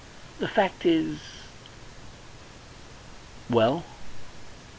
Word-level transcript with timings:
The 0.39 0.47
fact 0.47 0.83
is" 0.83 1.19
"Well?" 3.51 3.83